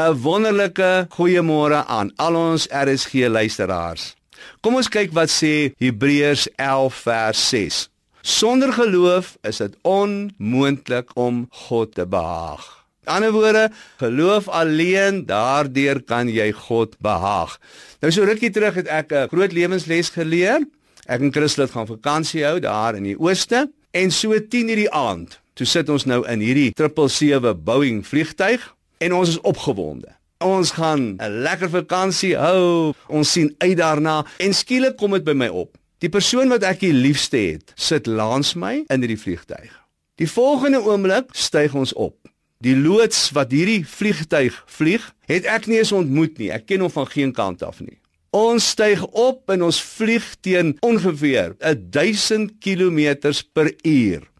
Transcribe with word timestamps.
'n 0.00 0.22
Wonderlike 0.22 1.06
goeiemôre 1.12 1.84
aan 1.86 2.12
al 2.16 2.34
ons 2.34 2.66
RSG 2.72 3.28
luisteraars. 3.28 4.14
Kom 4.60 4.74
ons 4.80 4.88
kyk 4.88 5.12
wat 5.12 5.28
sê 5.28 5.72
Hebreërs 5.76 6.48
11 6.56 6.94
vers 7.04 7.40
6. 7.48 7.80
Sonder 8.20 8.72
geloof 8.72 9.36
is 9.42 9.60
dit 9.60 9.76
onmoontlik 9.82 11.12
om 11.14 11.46
God 11.66 11.94
te 11.94 12.06
behaag. 12.06 12.64
In 13.04 13.12
ander 13.12 13.32
woorde, 13.32 13.70
geloof 14.00 14.48
alleen, 14.48 15.26
daardeur 15.26 16.02
kan 16.02 16.28
jy 16.28 16.50
God 16.52 16.96
behaag. 17.00 17.58
Nou 18.00 18.12
so 18.12 18.24
rukkie 18.24 18.50
terug 18.50 18.74
het 18.74 18.88
ek 18.88 19.12
'n 19.12 19.28
groot 19.28 19.52
lewensles 19.52 20.08
geleer. 20.08 20.64
Ek 21.06 21.20
en 21.20 21.32
Christel 21.32 21.68
gaan 21.68 21.86
vakansie 21.86 22.44
hou 22.44 22.60
daar 22.60 22.94
in 22.94 23.02
die 23.02 23.18
ooste 23.18 23.70
en 23.90 24.10
so 24.10 24.32
10:00 24.38 24.76
die 24.76 24.92
aand. 24.92 25.40
Toe 25.54 25.66
sit 25.66 25.88
ons 25.88 26.04
nou 26.04 26.26
in 26.28 26.40
hierdie 26.40 26.72
777 26.76 27.64
Boeing 27.64 28.06
vliegtyg 28.06 28.60
en 29.00 29.14
ons 29.16 29.28
is 29.28 29.40
opgewonde. 29.40 30.08
Ons 30.44 30.70
gaan 30.70 31.16
'n 31.16 31.42
lekker 31.42 31.70
vakansie 31.70 32.36
hou. 32.36 32.92
Ons 33.08 33.32
sien 33.32 33.54
uit 33.58 33.76
daarna 33.76 34.26
en 34.36 34.54
skielik 34.54 34.96
kom 34.96 35.10
dit 35.10 35.24
by 35.24 35.32
my 35.32 35.48
op. 35.48 35.76
Die 35.98 36.08
persoon 36.08 36.48
wat 36.48 36.62
ek 36.62 36.80
die 36.80 36.92
liefste 36.92 37.36
het, 37.36 37.72
sit 37.74 38.06
langs 38.06 38.54
my 38.54 38.84
in 38.88 39.00
hierdie 39.00 39.20
vliegtyg. 39.20 39.72
Die 40.16 40.28
volgende 40.28 40.80
oomblik 40.80 41.28
styg 41.32 41.74
ons 41.74 41.92
op. 41.92 42.16
Die 42.60 42.76
loods 42.76 43.30
wat 43.30 43.50
hierdie 43.50 43.86
vliegtyg 43.88 44.62
vlieg, 44.66 45.14
het 45.26 45.44
ek 45.44 45.66
nie 45.66 45.78
eens 45.78 45.92
ontmoet 45.92 46.38
nie. 46.38 46.50
Ek 46.52 46.66
ken 46.66 46.80
hom 46.80 46.90
van 46.90 47.06
geen 47.06 47.32
kant 47.32 47.62
af 47.62 47.80
nie. 47.80 48.00
Ons 48.30 48.68
styg 48.68 49.04
op 49.06 49.50
en 49.50 49.62
ons 49.62 49.82
vlieg 49.82 50.24
teen 50.40 50.76
ongeveer 50.80 51.56
1000 51.90 52.52
km 52.60 53.32
per 53.52 53.72
uur. 53.82 54.30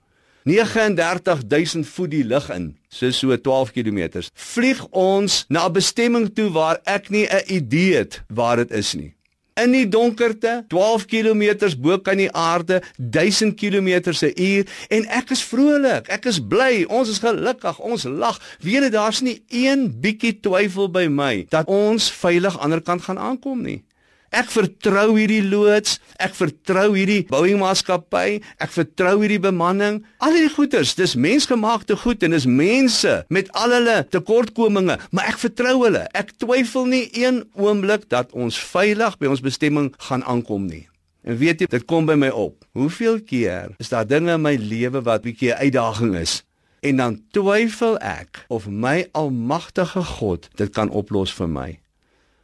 39000 0.45 1.87
voet 1.87 2.11
die 2.11 2.25
lug 2.25 2.51
in, 2.51 2.77
so 2.89 3.11
so 3.11 3.37
12 3.37 3.73
km. 3.73 4.23
Vlieg 4.33 4.87
ons 4.91 5.45
na 5.48 5.67
'n 5.67 5.73
bestemming 5.73 6.35
toe 6.35 6.51
waar 6.51 6.81
ek 6.85 7.11
nie 7.11 7.27
'n 7.27 7.43
idee 7.47 7.97
het 7.97 8.23
waar 8.29 8.57
dit 8.57 8.71
is 8.71 8.95
nie. 8.95 9.15
In 9.55 9.75
die 9.75 9.89
donkerte, 9.89 10.64
12 10.69 11.05
km 11.06 11.75
bo 11.79 11.98
kan 11.98 12.17
die 12.17 12.31
aarde, 12.33 12.83
1000 12.97 13.55
km 13.55 14.12
se 14.12 14.31
uur 14.34 14.67
en 14.89 15.06
ek 15.06 15.31
is 15.31 15.42
vrolik, 15.42 16.09
ek 16.09 16.25
is 16.25 16.41
bly, 16.41 16.84
ons 16.89 17.09
is 17.09 17.19
gelukkig, 17.19 17.79
ons 17.79 18.05
lag. 18.05 18.41
Weet 18.61 18.83
jy 18.83 18.91
daar's 18.95 19.20
nie 19.20 19.42
een 19.48 20.01
bietjie 20.01 20.41
twyfel 20.41 20.89
by 20.91 21.07
my 21.07 21.47
dat 21.48 21.67
ons 21.67 22.11
veilig 22.12 22.55
aan 22.55 22.70
die 22.70 22.70
ander 22.70 22.81
kant 22.81 23.03
gaan 23.03 23.19
aankom 23.19 23.62
nie. 23.62 23.83
Ek 24.31 24.47
vertrou 24.47 25.17
hierdie 25.17 25.42
loods, 25.42 25.97
ek 26.23 26.36
vertrou 26.39 26.92
hierdie 26.95 27.25
bouingmaatskappy, 27.33 28.39
ek 28.62 28.70
vertrou 28.70 29.17
hierdie 29.25 29.41
bemanning. 29.42 29.98
Al 30.23 30.36
hierdie 30.36 30.53
goeders, 30.55 30.92
dis 30.95 31.17
mensgemaakte 31.19 31.97
goed 31.98 32.23
en 32.23 32.36
dis 32.36 32.47
mense 32.47 33.17
met 33.27 33.51
al 33.58 33.75
hulle 33.75 33.97
tekortkominge, 34.14 35.01
maar 35.11 35.33
ek 35.33 35.41
vertrou 35.42 35.81
hulle. 35.83 36.05
Ek 36.14 36.31
twyfel 36.39 36.86
nie 36.92 37.08
een 37.11 37.42
oomblik 37.58 38.06
dat 38.14 38.31
ons 38.31 38.61
veilig 38.70 39.19
by 39.19 39.33
ons 39.34 39.42
bestemming 39.42 39.91
gaan 40.06 40.23
aankom 40.23 40.70
nie. 40.70 40.86
En 41.27 41.34
weet 41.36 41.64
jy, 41.64 41.70
dit 41.75 41.89
kom 41.91 42.06
by 42.06 42.14
my 42.14 42.31
op. 42.31 42.62
Hoeveel 42.78 43.19
keer 43.27 43.75
is 43.83 43.91
daar 43.91 44.06
dinge 44.06 44.39
in 44.39 44.47
my 44.47 44.55
lewe 44.55 45.03
wat 45.03 45.27
bietjie 45.27 45.51
'n 45.51 45.58
uitdaging 45.67 46.14
is? 46.17 46.45
En 46.81 46.97
dan 46.97 47.20
twyfel 47.34 47.98
ek 47.98 48.47
of 48.48 48.69
my 48.69 49.08
almagtige 49.12 50.03
God 50.03 50.48
dit 50.55 50.70
kan 50.70 50.89
oplos 50.89 51.34
vir 51.34 51.48
my. 51.48 51.81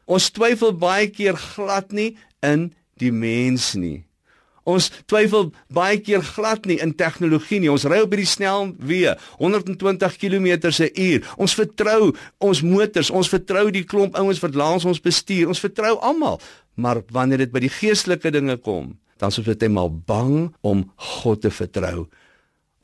Ons 0.06 0.30
twyfel 0.30 0.74
baie 0.78 1.08
keer 1.10 1.34
glad 1.34 1.90
nie 1.92 2.14
in 2.46 2.70
die 3.02 3.12
mens 3.12 3.74
nie. 3.74 4.06
Ons 4.66 4.88
twyfel 5.06 5.52
baie 5.70 5.98
keer 6.02 6.24
glad 6.26 6.66
nie 6.66 6.80
in 6.82 6.94
tegnologie 6.98 7.60
nie. 7.62 7.70
Ons 7.70 7.86
ry 7.86 8.00
op 8.02 8.14
hierdie 8.14 8.26
snelweë 8.26 9.14
120 9.38 10.18
km/h. 10.18 11.22
Ons 11.38 11.54
vertrou 11.58 12.12
ons 12.42 12.62
motors, 12.66 13.12
ons 13.14 13.30
vertrou 13.30 13.68
die 13.70 13.86
klomp 13.86 14.18
ouens 14.18 14.42
wat 14.42 14.58
langs 14.58 14.86
ons 14.86 15.02
bestuur. 15.02 15.50
Ons 15.54 15.62
vertrou 15.62 15.94
almal. 16.02 16.40
Maar 16.74 17.02
wanneer 17.14 17.46
dit 17.46 17.54
by 17.54 17.62
die 17.62 17.72
geestelike 17.72 18.30
dinge 18.34 18.58
kom, 18.58 18.96
dan 19.22 19.30
is 19.30 19.38
ons 19.40 19.48
net 19.48 19.62
mal 19.70 19.90
bang 19.90 20.50
om 20.66 20.82
God 21.20 21.46
te 21.46 21.50
vertrou. 21.50 22.08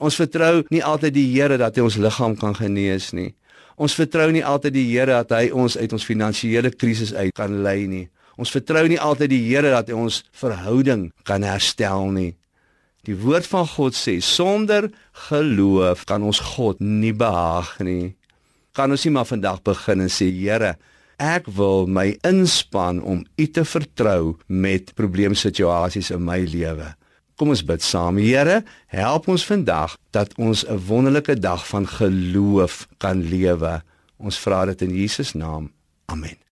Ons 0.03 0.19
vertrou 0.19 0.65
nie 0.75 0.83
altyd 0.83 1.15
die 1.15 1.29
Here 1.31 1.57
dat 1.61 1.77
hy 1.79 1.85
ons 1.87 2.01
liggaam 2.03 2.35
kan 2.39 2.57
genees 2.59 3.13
nie. 3.15 3.31
Ons 3.79 3.95
vertrou 3.95 4.29
nie 4.35 4.43
altyd 4.43 4.75
die 4.75 4.89
Here 4.91 5.15
dat 5.15 5.31
hy 5.37 5.53
ons 5.55 5.77
uit 5.79 5.93
ons 5.95 6.07
finansiële 6.07 6.73
krisis 6.75 7.15
uit 7.15 7.31
kan 7.39 7.63
lei 7.63 7.87
nie. 7.87 8.09
Ons 8.35 8.51
vertrou 8.51 8.83
nie 8.91 8.99
altyd 8.99 9.31
die 9.31 9.43
Here 9.47 9.71
dat 9.71 9.93
hy 9.93 9.99
ons 10.03 10.23
verhouding 10.35 11.11
kan 11.29 11.47
herstel 11.47 12.11
nie. 12.11 12.33
Die 13.07 13.15
woord 13.19 13.47
van 13.51 13.67
God 13.67 13.97
sê 13.99 14.17
sonder 14.23 14.89
geloof 15.29 16.05
kan 16.11 16.23
ons 16.27 16.43
God 16.55 16.83
nie 16.83 17.15
behaag 17.15 17.77
nie. 17.87 18.15
Kan 18.75 18.95
ons 18.95 19.07
nie 19.07 19.15
maar 19.15 19.29
vandag 19.29 19.63
begin 19.67 20.03
en 20.03 20.11
sê 20.11 20.31
Here, 20.35 20.77
ek 21.23 21.47
wil 21.59 21.87
my 21.87 22.13
inspann 22.27 22.99
om 23.03 23.23
U 23.39 23.47
te 23.47 23.63
vertrou 23.69 24.37
met 24.47 24.95
probleemsituasies 24.99 26.11
in 26.15 26.27
my 26.27 26.41
lewe. 26.47 26.91
Kom 27.37 27.49
ons 27.49 27.65
bid 27.65 27.83
saam. 27.83 28.17
Here, 28.17 28.63
help 28.87 29.29
ons 29.29 29.47
vandag 29.47 29.97
dat 30.11 30.35
ons 30.37 30.67
'n 30.67 30.79
wonderlike 30.87 31.39
dag 31.39 31.67
van 31.69 31.87
geloof 31.87 32.87
kan 32.99 33.23
lewe. 33.23 33.83
Ons 34.17 34.39
vra 34.39 34.65
dit 34.65 34.83
in 34.83 34.95
Jesus 34.95 35.33
naam. 35.33 35.73
Amen. 36.07 36.43